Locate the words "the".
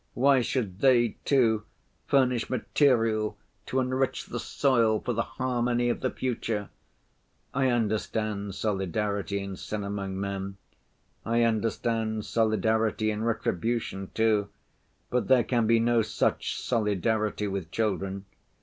4.25-4.39, 5.13-5.21, 5.99-6.09